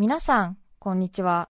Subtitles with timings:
[0.00, 1.50] 皆さん、こんにちは。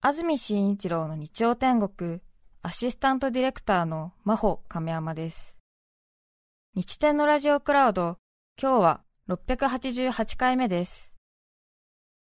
[0.00, 2.18] 安住紳一郎の日曜天国、
[2.62, 5.56] アシスタントディレクターの真帆亀山です。
[6.74, 8.18] 日天のラジオクラウド、
[8.60, 11.12] 今日は688回目です。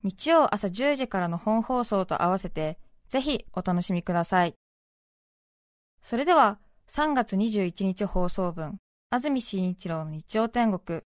[0.04, 2.78] 日曜朝10時からの本放送と合わせて、
[3.08, 4.56] ぜひお楽しみください。
[6.02, 8.80] それでは、3月21日放送分、
[9.10, 11.04] 安住紳一郎の日曜天国。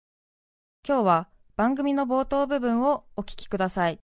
[0.89, 4.01] 今日は番組の冒頭部分をお聞きください。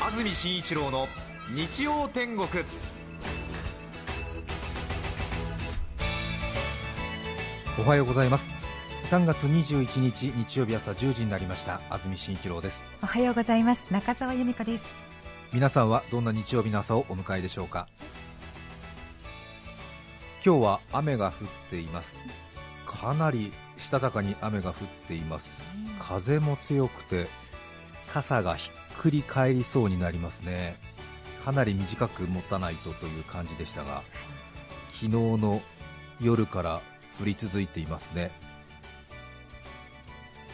[0.00, 1.08] 安住紳一郎の
[1.52, 2.46] 日曜天国。
[7.76, 8.48] おはようございます。
[9.06, 11.80] 3月21日日曜日朝10時になりました。
[11.90, 12.80] 安住紳一郎です。
[13.02, 13.88] おはようございます。
[13.90, 14.86] 中澤由美子です。
[15.52, 17.88] 皆さんはどんな日曜日の朝をお迎えでしょうか？
[20.42, 21.34] 今日は雨が降っ
[21.68, 22.16] ています。
[22.86, 24.74] かなりしたたかに雨が降っ
[25.06, 25.74] ています。
[25.98, 27.26] 風も強くて
[28.10, 30.78] 傘がひっくり返りそうになりますね。
[31.44, 34.02] かなり短く持たないとという感じでしたが
[34.92, 35.62] 昨日の
[36.22, 36.80] 夜から
[37.20, 38.30] 降り続いていますね。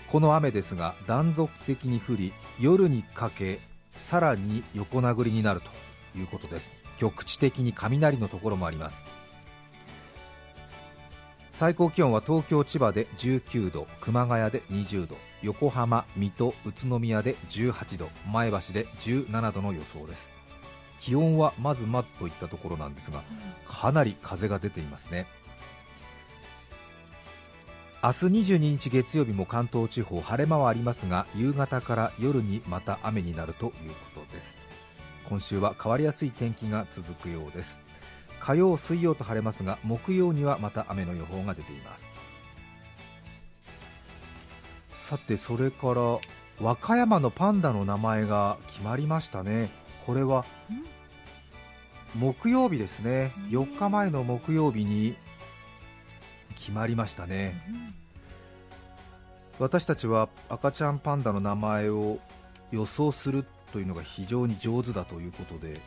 [0.09, 3.61] この雨ですが断続的に降り夜にかけ
[3.95, 6.73] さらに横殴りになるということです。
[6.99, 9.05] 局地的に雷のところもあります。
[11.59, 20.35] 最高気温は東京、千葉で19度、熊谷で20度、横浜、水戸、宇都宮で18度、前橋で17度の予想です。
[21.01, 23.23] 気温はまずまずといったところなんですが
[23.67, 25.27] かなり風が出ていますね。
[28.05, 33.73] 明日22日月曜日も関東地方晴れ間はありますが夕方から夜にまた雨になるという
[34.15, 34.59] ことです。
[35.27, 37.86] 今週は変わりやすい天気が続くようです。
[38.47, 42.09] 火曜、水曜と晴れますが木曜にはまた雨の予報が出ています。
[44.93, 46.21] さてそれから
[46.61, 49.71] 和歌山のパンダの名前が決まりましたね。
[50.07, 50.45] これは
[52.15, 53.33] 木曜日ですね。
[53.49, 55.17] 4日前の木曜日に
[56.55, 57.61] 決まりましたね。
[59.59, 62.21] 私たちは赤ちゃんパンダの名前を
[62.71, 65.81] 予想するというのが非常に上手だということで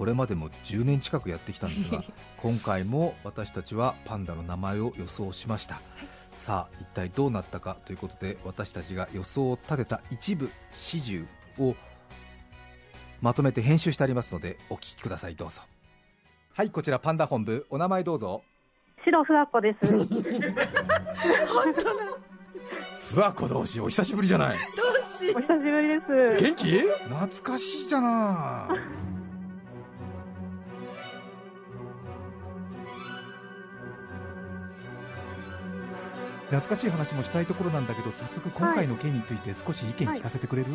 [0.00, 2.02] これまでも10年近くやってきたんですが
[2.40, 5.84] 今回も私たちはパンダの名前を予想しました、はい、
[6.32, 11.26] さあ一体どうなったかということで私たちが予想を立てた一部始終
[11.58, 11.76] を
[13.20, 15.34] まとめて編集してありますのでお聞きください。
[15.34, 15.60] どうぞ。
[16.54, 18.42] はいこちらパンダ本部お名前どうぞ。
[19.04, 19.86] 白ふわこです。
[19.86, 20.08] 本
[21.74, 21.92] 当だ。
[22.96, 24.56] ふわこ同士お久しぶりじゃない。
[24.56, 25.40] お久しぶ
[25.82, 26.42] りです。
[26.42, 26.80] 元気？
[27.10, 28.68] 懐かしいじゃな
[36.50, 40.72] 懐かしい話もしたいところなんだけど早速今回の件について少し意見聞かせてくれる、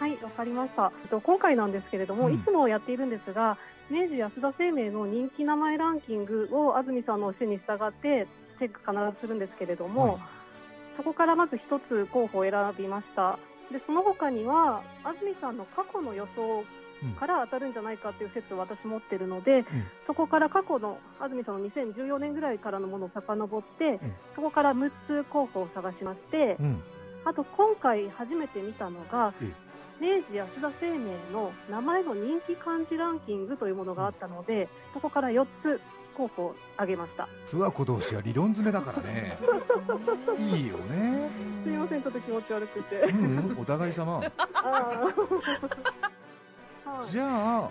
[0.00, 0.92] はい、わ、はい、かりました。
[1.08, 3.56] 今回なんですけれども、うん、いつもやっているんですが、
[3.90, 8.26] 明治安田生命の人気名前ランキングを安住さんの教えに従って
[8.58, 10.18] チェック必ずするんですけれども、はい、
[10.96, 13.38] そこからまず一つ候補を選びました。
[13.70, 16.64] でその他には安住さんの過去の予想
[17.12, 19.64] から当たるんじゃないかという説を私持っているので、うん、
[20.06, 26.82] そこから過去の安住さんの2014年ぐらいからのものを遡って、うん、そこから6つ候補を探しまして、うん、
[27.24, 29.32] あと今回初めて見たのが、
[30.00, 35.80] 明治安田生命の名前の人気漢字ランキングというものがあったので、そこから4つ
[36.14, 37.28] 候補を挙げました。
[37.46, 39.36] 不和子同士は理論詰めだからね。
[40.38, 41.30] いいよね。
[41.62, 44.20] すみませんちょっと気持ち悪くて、うん、お互い様
[47.10, 47.26] じゃ
[47.64, 47.70] あ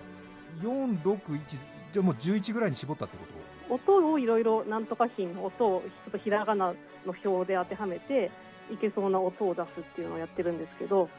[0.61, 3.23] 461じゃあもう11ぐらいに絞ったってこ
[3.69, 3.73] と？
[3.73, 6.73] 音をいろいろなんとか品の音をちょっとひらがな
[7.05, 8.31] の表で当てはめて
[8.71, 11.09] いけそうな音を出すっていうのをやってるんですけど。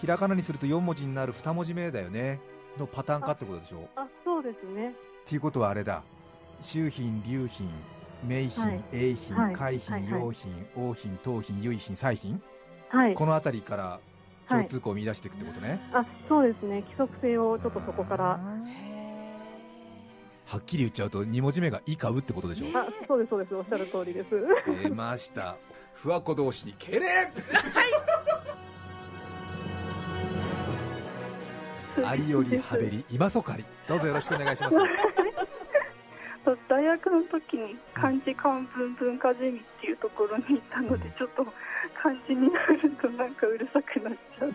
[0.00, 2.40] ひらがなにすると4文字になる2文字目だよね。
[2.78, 3.88] のパターンかってことでしょ？
[3.96, 4.90] あそうですね。
[4.90, 4.92] っ
[5.24, 6.02] ていうことはあれだ。
[6.60, 7.70] 周品流品
[8.24, 12.42] 名品、はい、英品、はい、海品、はい、用品、王品、当品、由品、彩品、
[12.88, 14.00] はい、この辺りから
[14.48, 16.82] 共通項を見出していくってことね、はい、あそうですね。
[16.82, 18.40] 規則性をちょっとそこから。
[20.46, 23.54] はっきり言っちゃうと2文字目が「い」か「う」ってことでしょあそうですそうです。
[23.54, 24.30] おっしゃる通りです。
[24.82, 25.56] 出ました。
[25.92, 27.06] ふわこ同士に敬礼
[32.06, 33.64] ありよりはべり今そかり。
[33.86, 34.76] どうぞよろしくお願いします
[36.68, 41.44] 大学の時に漢字漢文文化ゼミっていうところに行ったのでちょっと
[42.00, 44.52] 漢字になるとなんかうるさくなっちゃう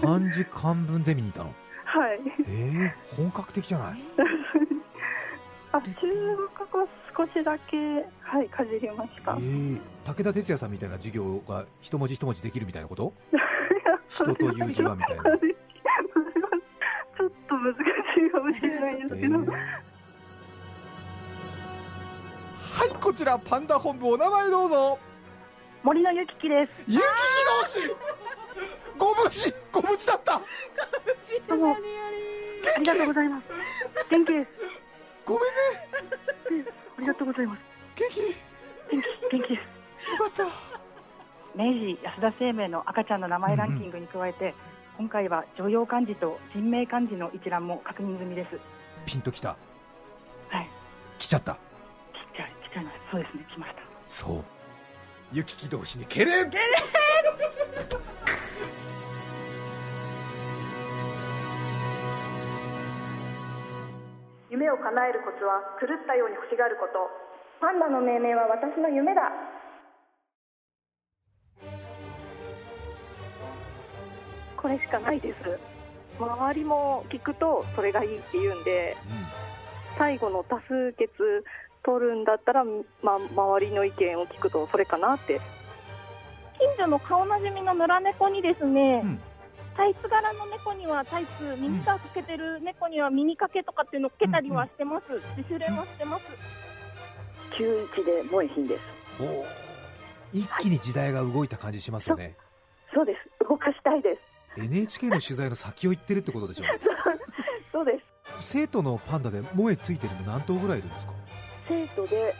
[0.00, 1.52] 漢字漢文ゼミにいたの？
[1.84, 2.20] はい。
[2.46, 3.98] えー、本格的じゃない？
[5.72, 5.86] あ中
[6.56, 7.76] 学語少しだけ、
[8.20, 9.32] はい、かじりました。
[9.38, 13.12] えー、武田鉄矢さんみたいな授業が一文字一文字できるみたいなこと？
[14.10, 15.22] 人という字はみたいな。
[17.18, 17.78] ちょっと難し
[18.26, 19.52] いかもしれないですけど、えー
[22.78, 25.00] はいこちらパンダ本部お名前どうぞ
[25.82, 26.70] 森のゆききです。
[26.86, 27.04] ゆきき
[27.64, 27.78] 同士
[28.96, 30.40] ご無事ご無事だった
[31.48, 31.76] どうも、あ
[32.78, 33.44] りがとうございます。
[34.08, 34.48] 元気です。
[35.26, 35.42] ごめん
[36.62, 37.60] ねありがとうございます。
[37.96, 38.20] 元気？
[38.20, 38.26] よ
[38.92, 39.60] 元気、元気で
[40.06, 40.18] す。
[40.36, 40.46] かっ
[41.56, 44.54] た明治安田生命の赤ちゃんの名前ランキングに加えて、
[44.96, 48.60] 今回は常用漢字と人名漢字の一覧も確認済みです。
[49.04, 49.56] ピンときた
[50.48, 50.68] はい。
[51.18, 51.58] 来ちゃった
[52.68, 53.82] ちっちゃい、そうですね、来ました。
[54.06, 54.44] そう
[55.32, 56.64] ゆきき同士に敬礼敬礼
[64.50, 67.08] 夢を叶えるコツは狂ったように欲しがること
[67.60, 69.30] パンダの命名は私の夢だ
[74.56, 75.58] これしかないです
[76.18, 78.96] 周りも聞くとそれがいいって言うんで
[79.98, 81.12] 最後の多数決
[81.88, 85.40] 取るんだったら、まあ、周りの意見を聞くとそれかなって
[86.58, 89.20] 近所の顔なじみの野良猫にですね、うん
[89.78, 95.04] タイツ柄の猫にはタイツ、ミニスカートつけてる猫にはミニかけとかっていうのをつけたりはしてます。
[95.36, 96.24] 自主練はしてます。
[97.56, 98.80] 91で萌え品です。
[100.32, 102.34] 一気に時代が動いた感じしますよね、
[102.92, 103.48] そうです。
[103.48, 104.18] 動かしたいで
[104.56, 104.60] す。
[104.60, 106.64] NHK の取材の先を行ってるってことでしょ
[107.70, 108.00] そうで
[108.36, 108.42] す。
[108.56, 111.12] 生徒のパンダで萌えついてるの何頭ぐらいいるんですか？
[111.68, 112.34] 生徒で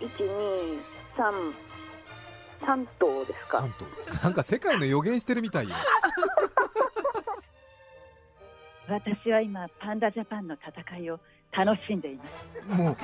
[0.00, 0.80] 1、2、
[1.16, 1.52] 3、
[2.60, 3.58] 3頭ですか。
[3.58, 3.70] 3
[4.12, 5.74] 頭なんか世界の予言してるみたいよ
[8.88, 11.20] 私は今パンダジャパンの戦いを
[11.52, 12.72] 楽しんでいます。
[12.74, 12.96] も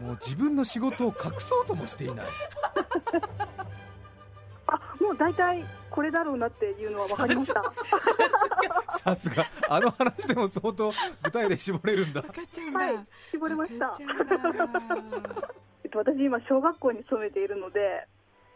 [0.00, 2.26] うもう自分の仕事を隠そうともしていない
[5.16, 7.62] 大体これだろうなっていうのは分かりました。
[8.98, 9.44] さすが。
[9.68, 10.92] あの話でも相当
[11.22, 12.22] 具体で絞れるんだ。
[12.22, 13.96] はい絞れました。
[15.84, 18.06] えっと、私今小学校に勤めているので、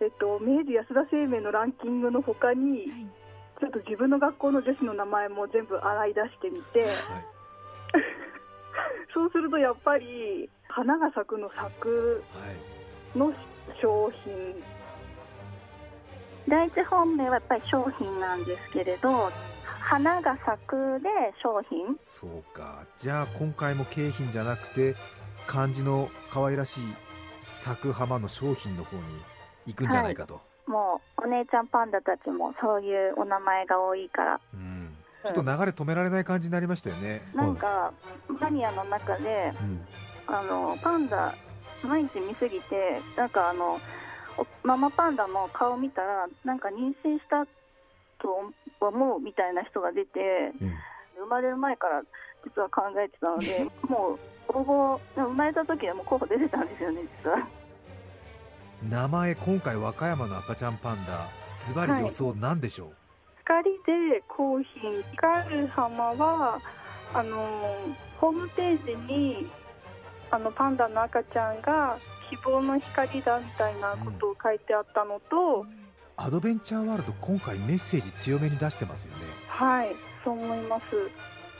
[0.00, 2.86] えっと、明治安田生命のランキングの他に、
[3.60, 6.94] ちょっと自分の学校の女子の名前も全部洗い出してみて、はい。
[9.14, 13.32] そうするとやっぱり花が咲くの咲くはいの
[13.82, 14.54] 商品
[16.50, 19.30] 第一本命はやっぱり商品なんですけれど
[19.80, 21.08] 花が咲くで
[21.42, 21.96] 商品。
[22.02, 22.84] そうか。
[22.96, 24.94] じゃあ今回も景品じゃなくて
[25.46, 26.84] 漢字の可愛らしい
[27.38, 29.02] 咲く浜の商品の方に
[29.66, 34.40] 行くんじゃないかと、もうお姉ちゃんパンダたちもそういうお名前が多いから。
[34.54, 37.92] うん、ちょっと流れ止められない感じになりましたよね、なんか
[38.28, 39.86] マニアの中でうん。
[40.26, 41.34] あのパンダ
[41.82, 43.80] 毎日見すぎてなんかあのお
[44.62, 47.46] ママパンダの顔見たらなんか妊娠した
[48.18, 50.52] と思うみたいな人が出てえ
[51.18, 52.02] 生まれる前から
[52.44, 57.38] 実は考えてたので もう応募生まれた時はもう候補出てたんですよね実は。
[57.38, 57.60] え
[58.88, 61.28] 名前今回和歌山の赤ちゃんパンダ
[61.58, 62.96] ズバリ予想なんでしょう、
[63.40, 66.58] 光で高品光る浜は
[67.12, 67.76] あの
[68.18, 69.50] ホームページに
[70.30, 71.98] あのパンダの赤ちゃんが
[72.30, 75.66] 希望の光だみたいなことを書いてあったのと、
[76.16, 79.24] アドベンチャーワールド今回メッセージ強めに出してますよね。
[79.48, 80.84] はいそう思います。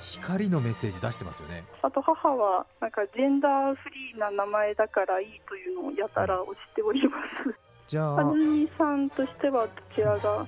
[0.01, 1.65] 光のメッセージ出してますよね。
[1.83, 7.55] あと母はなんかジェンダーフリーな名前だからいいというのをやたら推しております。
[7.89, 10.47] じゃあ安住さんとしてはどちらが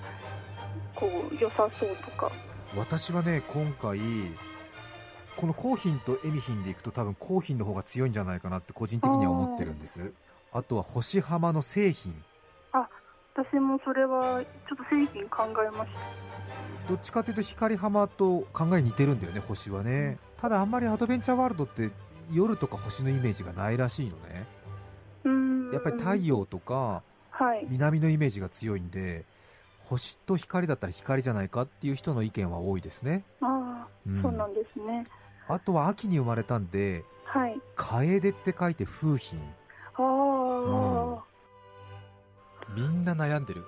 [0.95, 2.31] こう良さそうとか。
[2.77, 3.99] 私はね今回
[5.37, 10.13] このコーヒンとエミヒンでいくと多分コーヒンの方が強いんじゃないかなって個人的には思ってるんです。
[10.53, 12.15] あとは星浜の製品。
[13.35, 16.89] 私もそれはちょっと製品考えました。
[16.89, 20.19] どっちかというと光浜と考え似てるんだよね星はね。
[20.37, 21.91] ただあんまりアドベンチャーワールドって
[22.31, 24.47] 夜とか星のイメージがないらしいのね。
[25.25, 25.73] うーん。
[25.73, 27.67] やっぱり太陽とかはい。
[27.71, 29.25] 南のイメージが強いんで
[29.85, 34.23] 星と光だったら光じゃないかっていう人の意見は多いですね、ああ、うん。
[34.23, 35.07] そうなんですね
[35.49, 37.61] あとは秋に生まれたんではい。
[37.77, 39.39] 楓って書いて風品。
[39.95, 41.25] ああ、
[42.75, 43.65] みんな悩んでる。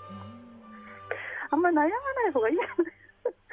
[1.50, 1.90] あんまり悩まな
[2.28, 2.56] い方がいい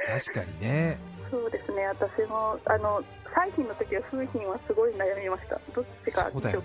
[0.06, 0.98] 確かにね。
[1.30, 1.86] そうですね。
[1.88, 3.02] 私もあの
[3.34, 5.60] 彩品の時は風品はすごい悩みました。
[5.74, 6.58] どっちかそうだね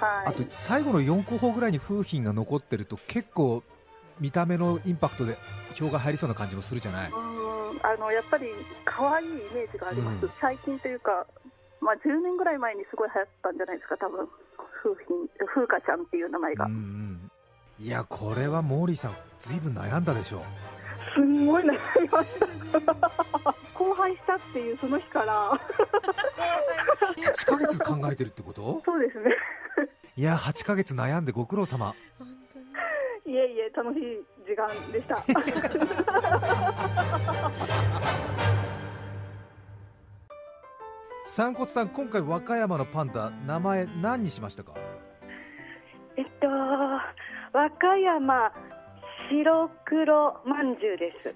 [0.00, 3.62] はいあと最後の4候補ぐらいに風品が残ってると結構
[4.18, 5.36] 見た目のインパクトで
[5.74, 7.10] 票が入りそうな感じもするじゃない。
[7.10, 7.29] うーん
[7.82, 8.48] あのやっぱり
[8.84, 10.32] 可愛いイメージがあります、うん。
[10.40, 11.26] 最近というか
[11.80, 14.28] まあ、10年ぐらい前にすごい流行ったんじゃないですか、多分
[14.82, 16.66] 風品風花ちゃんっていう名前が。
[16.66, 17.30] うんうん。
[17.78, 20.42] いやこれはモーリーさんずいぶん悩んだでしょう。
[21.14, 21.72] すんごい悩
[22.02, 22.28] みまし
[22.84, 22.92] た。
[23.74, 25.58] 荒廃したっていうその日から。
[27.16, 28.82] 8ヶ月考えてるってこと？
[28.84, 29.34] そうですね。
[30.16, 31.94] いや8ヶ月悩んでご苦労様
[34.66, 35.22] 間でした。
[41.24, 44.72] 散骨さん今回和歌山のパンダ名前何にしましたか？
[46.16, 46.48] えっと
[47.52, 48.52] 和歌山
[49.30, 51.34] 白黒まんじゅうです。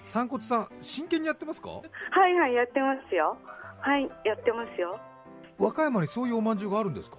[0.12, 1.68] 散骨さん真剣にやってますか？
[1.70, 1.82] は
[2.28, 3.36] いはいやってますよ。
[3.80, 4.98] はいやってますよ。
[5.58, 7.18] 和歌山にそういうおまんじゅうがあるんですか？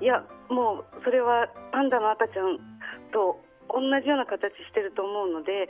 [0.00, 2.58] いやもうそれはパンダの赤ちゃん
[3.12, 5.68] と同じような形してると思うので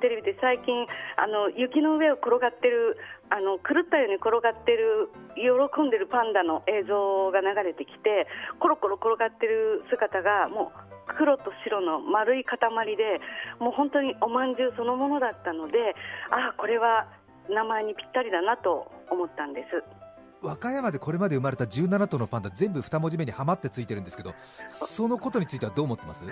[0.00, 0.86] テレビで最近
[1.18, 2.96] あの雪の上を転がってる
[3.30, 8.26] あの狂ったように転がってる喜んでるパンダの映像が流れてきて
[8.58, 12.58] コロコロ転がってる姿がもう黒と白の丸い塊
[12.96, 13.20] で
[13.58, 15.94] もう本当におまんじゅうそのものだったので
[16.30, 17.08] ああこれは
[17.50, 19.97] 名前にぴったりだなと思ったんです。
[20.40, 24.34] 和歌山でこれまで生まれた17頭のパンダ全部2文字目にはまってついてるんですけど
[24.68, 26.24] そのことについてはどう思ってます？
[26.24, 26.30] さ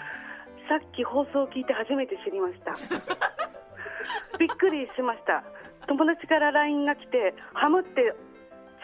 [0.76, 2.72] っき放送を聞いて初めて知りました。
[4.38, 5.42] びっくりしました。
[5.88, 8.14] 友達から LINE が来てハムって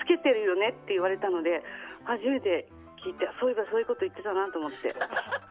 [0.00, 1.62] つけてるよねって言われたので
[2.04, 2.68] 初めて
[3.04, 4.94] 聞いてそういえばそういうこと言ってたなと思って。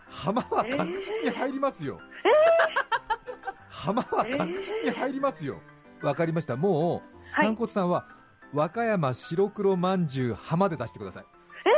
[0.10, 5.60] 浜は確実に入りますよ、えー、浜は確実に入りますよ。
[6.02, 6.56] わかりました。
[6.56, 8.06] もう散骨さんは
[8.54, 11.26] 和歌山白黒まんじゅう浜で出してください。
[11.66, 11.70] え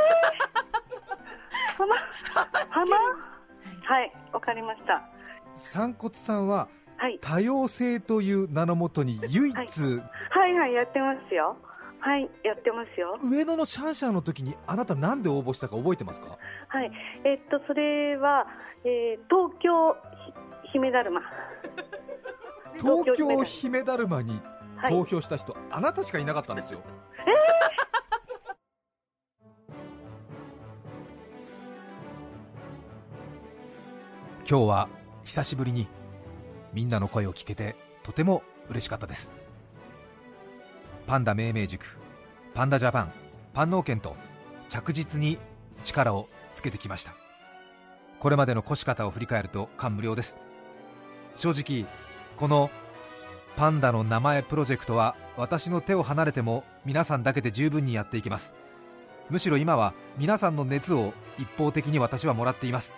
[1.72, 1.94] ー、浜？
[2.70, 2.96] 浜？
[3.86, 5.02] はいわかりました。
[5.54, 9.66] 散骨さんは、はい、多様性という名のもとに唯一、はい、
[10.30, 11.56] はいはいやってますよ。
[12.00, 13.16] はいやってますよ。
[13.22, 16.38] 上野のシャンシャンの時にあなたなんで応募したか覚えてますか？
[16.68, 16.90] はい。
[17.24, 18.46] えー、っとそれは、
[18.84, 19.96] えー、東京
[20.72, 21.20] 姫だるま。
[22.78, 24.40] 東京姫だるまに
[24.88, 26.80] 投票した人、はい、あなたしかいなかったんですよ。
[27.18, 27.34] えー。
[34.46, 34.88] 今日は
[35.24, 35.88] 久しぶりに
[36.74, 39.30] みんなの声を聞けてとても嬉しかったです。
[41.06, 41.98] パンダ命名塾
[42.52, 43.12] パンダジャパン
[43.54, 44.16] パン農研と
[44.68, 45.38] 着実に
[45.82, 47.14] 力をつけてきました。
[48.18, 50.36] これまでの越し方を振り返ると感無量です。
[51.36, 51.90] 正直
[52.36, 52.70] この
[53.56, 58.54] パンダの名前プロジェクトは私の手を離れても皆さんだけで十分にやっていきます。
[59.30, 62.92] むしろ今は皆さんの熱を一方的に私はもらっています。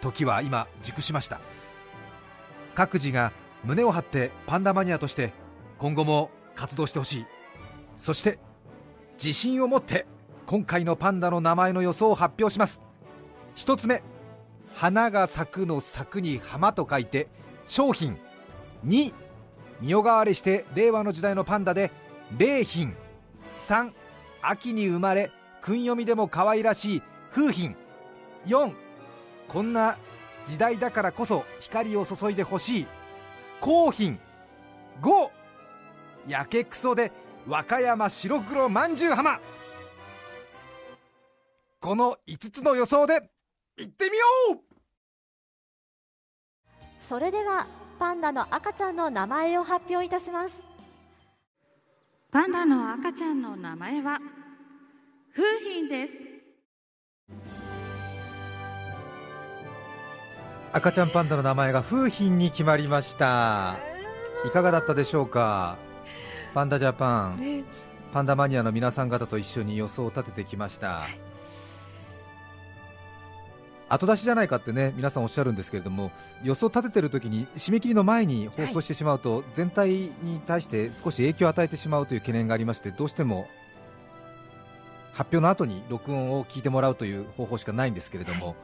[0.00, 1.40] 時は今熟しました。
[2.74, 3.32] 各自が
[3.64, 5.32] 胸を張ってパンダマニアとして
[5.78, 7.26] 今後も活動してほしい。
[7.96, 8.38] そして
[9.22, 10.06] 自信を持って
[10.46, 12.80] 今回のパンダの名前の予想を発表します。
[13.56, 14.02] 1つ目
[14.74, 17.28] 花が咲くの咲くに浜と書いて
[17.66, 18.16] 商品。
[18.84, 19.14] 2
[19.80, 21.90] 身代替わりして令和の時代のパンダで
[22.36, 22.94] 礼品。
[23.66, 23.92] 3
[24.40, 25.30] 秋に生まれ
[25.60, 27.76] 訓読みでも可愛らしい風品。
[28.46, 28.72] 4
[29.48, 29.96] こんな
[30.44, 32.86] 時代だからこそ光を注いでほしい
[33.60, 34.18] 高品。
[35.02, 35.30] 5
[36.28, 37.12] やけくそで
[37.46, 39.40] 和歌山白黒まんじゅう浜。
[41.80, 43.30] この5つの予想で
[43.76, 44.60] 行ってみよう！
[47.08, 47.66] それでは
[47.98, 50.54] パンダの赤ちゃんの名前を発表いたします。
[52.30, 54.18] パンダの赤ちゃんの名前は
[55.34, 56.18] 風品です。
[60.72, 63.78] 赤ちゃんパンダの名前が風品に決まりました。
[64.46, 65.78] いかがだったでしょうか？
[66.54, 67.64] パンダジャパン、ね、
[68.12, 71.18] パンダマニアの皆さん方と一緒に予想を立ててきました、はい、
[73.88, 76.10] 後出しじゃないかってね皆さんおっしゃるんですけれども
[76.42, 83.48] 予想立ててる時に締め切りの前に放送してしまうと、はい、全体に対して少し影響を与えてしまうという懸念がありましてどうしても
[85.18, 88.56] 発表の後に録音を聞いてもらうという方法しかないんですけれども、はい。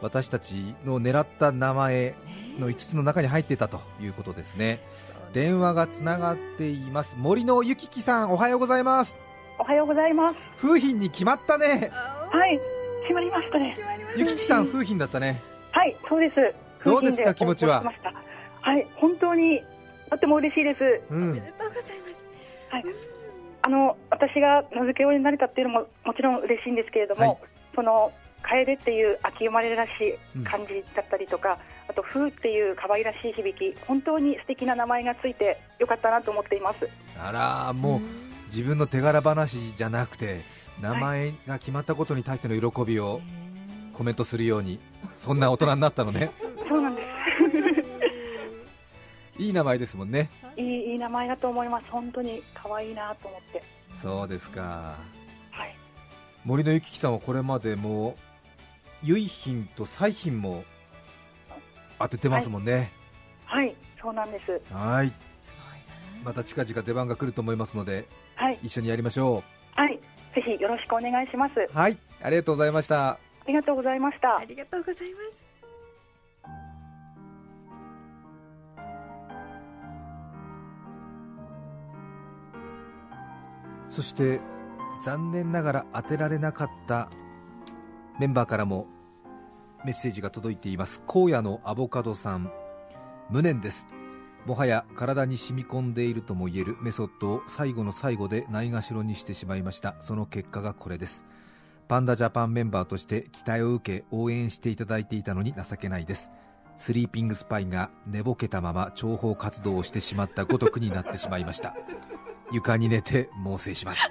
[0.00, 2.14] 私たちの狙った名前
[2.58, 4.80] の5つの中に入っていたということですね。
[5.34, 7.14] 電話がつながっています。
[7.18, 9.18] 森野ゆききさんおはようございます。
[9.58, 10.38] おはようございます。
[10.58, 11.90] 風品に決まったね。
[11.92, 12.73] はい
[13.04, 13.78] 決まりましたね。
[14.16, 15.40] ゆききさん風品だったね。
[15.70, 16.34] はいそうです。
[16.84, 17.84] どうですか気持ちは？
[18.60, 19.62] はい本当に
[20.10, 22.26] とっても嬉しいです、うん、おめでとうございます。
[22.70, 22.84] はい。
[23.62, 27.38] あの私が名付け親になれたっていうのももちろん嬉しいんですけれども、はい、
[27.74, 29.88] その楓っていう秋生まれらし
[30.36, 36.88] い感じだったりとか、うん、あと風っていう可愛らしい響き本当に素敵な名前がついてよかったなと思っています。
[37.18, 38.00] あらもう
[38.54, 40.42] 自分の手柄話じゃなくて
[40.80, 43.20] 名前が決まったことに対しての喜びを
[43.92, 44.78] コメントするように
[45.10, 46.30] そんな大人になったのね。
[46.68, 47.02] そうなんで
[49.36, 49.42] す。
[49.42, 50.30] いい名前ですもんね。
[50.56, 51.86] いいいい名前だと思います。
[51.90, 53.64] 本当に可愛いなと思って。
[54.00, 54.98] そうですか。
[55.50, 55.74] はい。
[56.44, 58.14] 森のゆききさんはこれまでも
[59.02, 60.62] 結品と彩品も
[61.98, 62.92] 当ててますもんね、
[63.46, 64.60] はい、はい、そうなんです。
[64.72, 65.12] はい。
[66.24, 69.42] また近々出番が来ると思いますので、はい、一緒にやりましょ
[69.76, 69.80] う。
[69.80, 69.98] はい。
[70.34, 71.54] ぜひよろしくお願いします。
[71.72, 71.96] はい。
[72.22, 73.10] ありがとうございました。
[73.10, 74.38] ありがとうございました。
[74.38, 75.44] ありがとうございます。
[83.88, 84.40] そして
[85.04, 87.10] 残念ながら当てられなかった
[88.18, 88.88] メンバーからも
[89.84, 91.02] メッセージが届いています。
[91.06, 92.50] 荒野のアボカドさん。
[93.30, 93.86] 無念です
[94.46, 99.96] もはや体に染み込んでいるともいえるメソッドを最後の最後でないがしろにしてしまいました。
[100.00, 101.24] その結果がこれです。
[101.88, 106.30] パンダジャパンメンバーとして期待を受け応援していただいていたのに情けないです。
[106.76, 111.74] スリーピングスパイが寝ぼけたまま諜報活動をしてしまったごとくになってしまいました。
[112.52, 114.10] 床に寝て猛省します。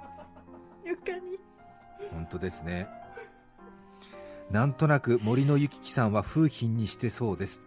[0.84, 1.38] 床に。
[2.10, 2.86] 本当ですね。
[4.50, 7.62] なんとなく森のゆききさんは風品にしてそうです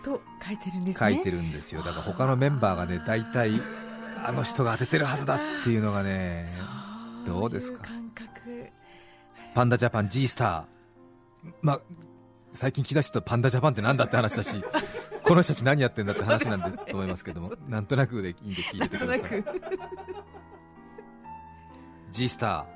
[0.00, 1.82] と書いてるんです、ね、書いてるんですよ。
[1.82, 3.62] だから他のメンバーがね大体
[4.24, 6.46] あの人が当ててるはずだっていうのがね
[7.26, 7.84] どうですか？
[9.54, 11.52] パンダジャパン G スター。
[11.62, 11.80] まあ
[12.52, 14.62] 最近聞き出したパンダジャパンってなんだって話だし
[15.22, 19.44] この人たち何やってんだって話なんでと思いますけどもなんとなくでいいんで聞いててください。
[22.12, 22.66] G スタ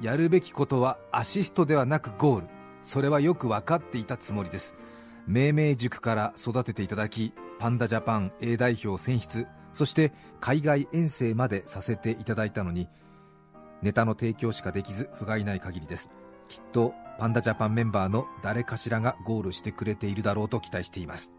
[0.00, 0.04] ー。
[0.04, 2.48] やるべきことはアシストではなくゴール。
[2.82, 4.74] それはよく分かっていたつもりです
[5.26, 12.88] 命名塾から育てていただきパンダジャパン A 代表選出そして海外遠征までさせていただいたのに
[13.82, 16.10] ネタの提供しかできず不甲斐ない限りです。
[16.48, 21.32] きっとパンダジャパンメンバーの誰かしらがゴールしてくれているだろうと期待しています。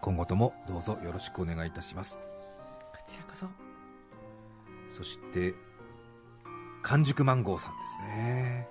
[0.00, 2.16] 今後ともどうぞよろしくお願いいたします。
[2.16, 3.46] こちらこそ。
[4.96, 5.54] そして
[6.82, 8.68] 完熟マンゴーさんですね。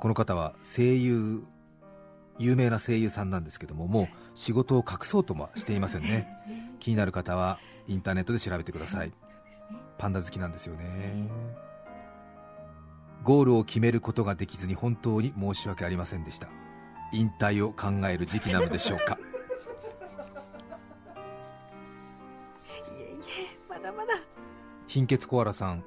[0.00, 1.44] この方は声優
[2.38, 6.28] 有名な声優さんなんですけどももう仕事を隠そうともしていませんね。
[6.80, 9.12] 気になる方はインターネットで調べてください。
[9.98, 11.28] パンダ好きなんですよね。
[13.22, 16.48] ゴールを決めることができずに本当に申し訳ありませんでした。
[17.12, 19.16] 引退を考える時期なのでしょうか。
[22.98, 24.14] いえいえまだまだ。
[24.88, 25.84] 貧血コアラさん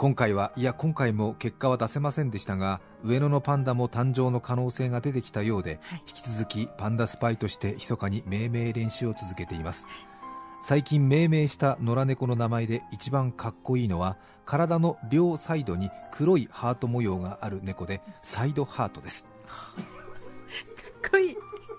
[0.00, 9.86] 今回はいや今回も結果は出せませんでしたが上野のパンダも誕生の可能性が出てきたようで、はい、引き続きパンダスパイとして密かに命名練習を続けています、
[10.62, 19.26] 最近命名した野良猫の名前で一番かっこいいのは体の両サイドに黒いハート模様がある猫でサイドハートです。
[19.46, 19.50] か
[21.08, 21.36] っこいい。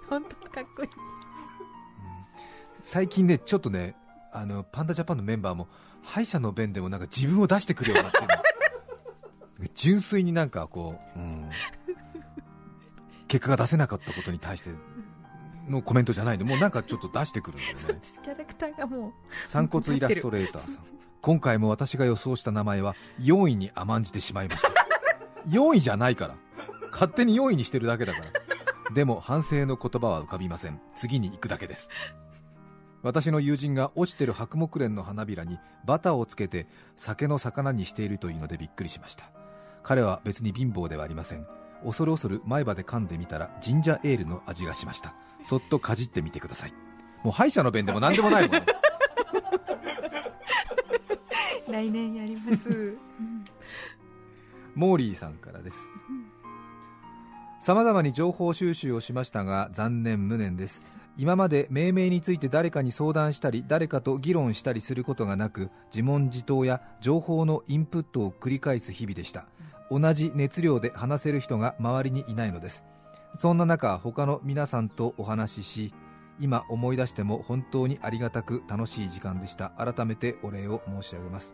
[0.07, 0.93] 本当かっこいい、うん、
[2.83, 3.95] 最近ねちょっとね
[4.31, 5.67] あのパンダジャパンのメンバーも
[6.03, 11.49] 歯医者の弁でもなんか自分を出してくるようになってる 純粋になんかこう、うん、
[13.27, 14.71] 結果が出せなかったことに対して
[15.69, 18.01] のコメントじゃないでもうなんかちょっと出してくるんだよね。
[18.23, 19.11] キャラクターがもう
[19.47, 20.83] 散骨イラストレーターさん。
[21.21, 24.69] 今回も私が予想した名前は4位に甘んじてしまいました。
[25.47, 26.35] 4位じゃないから。
[26.91, 28.93] 勝手に4位にしてるだけだから。
[28.93, 30.81] でも反省の言葉は浮かびません。
[30.95, 31.89] 次に行くだけです
[33.03, 39.31] 私の友人が落ちてる白木蓮の花びらにバターをつけて酒の魚にしているというのでびっくりしました。
[39.83, 41.47] 彼は別に貧乏ではありません。
[41.83, 45.15] 恐る恐る前歯で噛んでみたらジンジャーエールの味がしました。
[45.41, 46.73] そっとかじってみてください。
[47.23, 48.61] もう歯医者の弁でも何でもないもん
[51.71, 52.97] 来年やります。
[54.75, 55.79] モーリーさんからです。
[57.61, 60.83] さまざまに情報収集をしましたが残念無念です
[61.17, 69.45] 今まで命名について誰かに相談したり誰かと議論したりすることがなく自問自答や情報のインプットを繰り返す日々でした。
[69.89, 72.85] 同じ熱量で話せる人が周りにいないのです。
[73.37, 75.93] そんな中他の皆さんとお話しし
[76.39, 79.71] 今思い出しても本当にありがたく楽しい時間でした。
[79.71, 81.53] 改めてお礼を申し上げます。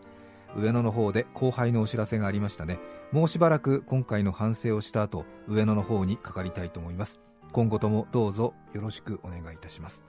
[0.56, 2.78] 上野の方で後輩のお知らせがありましたね。
[3.12, 7.27] もうしばらく今回の反省をした後上野の方にかかりたいと思います。
[7.52, 10.04] 今後ともどうぞよろしくお願いいたします。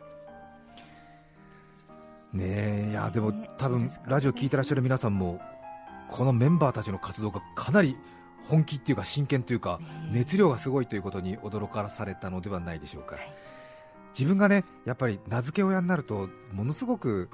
[2.33, 2.45] ね
[2.87, 5.41] えいやでも多分ラジオ聞いてらっしゃる皆さんも
[6.07, 7.95] このメンバーたちの活動がかなり
[8.47, 9.79] 本気っていうか真剣というか
[10.11, 13.15] 熱量がすごいということに驚かされたのではないでしょうか、
[14.17, 17.29] 自分がねやっぱり名付け親になるとものすごく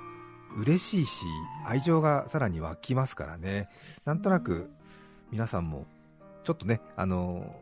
[0.58, 1.26] 嬉しいし
[1.66, 3.70] 愛情がさらに湧きますからね。
[4.06, 4.72] なんとなく
[5.32, 5.86] 皆さんも
[6.44, 7.54] ちょっとねあの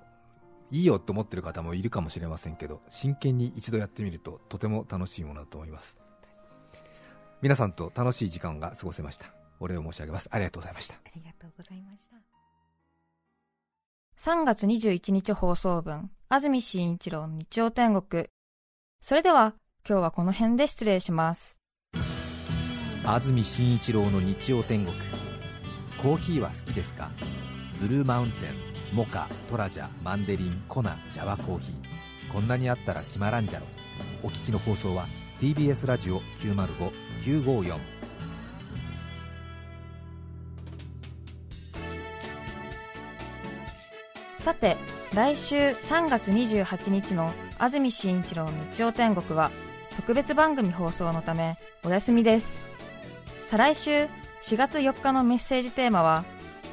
[0.73, 5.99] いいよと思ってる方もいるかもしれませんけど真剣に一度やってみるととても楽しいものだと思います。
[7.43, 9.27] 皆さんと楽しい時間が過ごせました。
[9.59, 10.29] お礼を申し上げます。
[10.31, 10.95] ありがとうございました。
[10.95, 12.15] ありがとうございました。
[14.17, 18.25] 3月21日放送分安住紳一郎の日曜天国。
[18.99, 19.53] それでは
[19.87, 21.59] 今日はこの辺で失礼します。
[23.05, 24.95] 安住紳一郎の日曜天国。
[26.01, 27.11] コーヒーは好きですか？
[27.79, 32.31] ブルーマウンテンモカトラジャマンデリンコナジャワコーヒー。
[32.31, 33.65] こんなにあったら決まらんじゃろ。
[34.21, 35.05] お聞きの放送は
[35.41, 37.79] TBS ラジオ905954
[44.37, 44.77] さて
[45.15, 49.49] 来週3月28日の安住紳一郎の日曜天国は
[49.95, 52.61] 特別番組放送のためお休みです。
[53.45, 54.07] 再来週
[54.43, 56.25] 4月4日のメッセージテーマは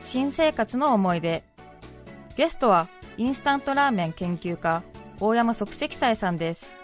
[0.04, 1.49] 新生活の思い出。
[2.40, 4.82] ゲストはインスタントラーメン研究家
[5.20, 6.74] 大山即席斎さんです。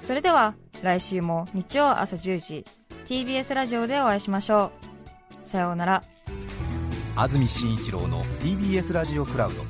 [0.00, 2.66] それでは来週も日曜朝10時
[3.06, 4.70] TBS ラジオでお会いしましょ
[5.46, 5.48] う。
[5.48, 6.02] さようなら。
[7.16, 9.62] 安住紳一郎の TBS ラジオクラウド。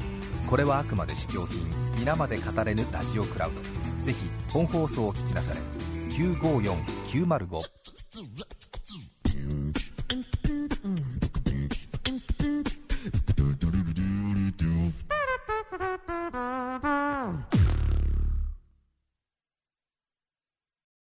[0.50, 1.60] これはあくまで試供品
[1.96, 3.60] 皆まで語れぬラジオクラウド。
[4.04, 5.60] ぜひ本放送を聞きなされ
[7.14, 7.60] 954905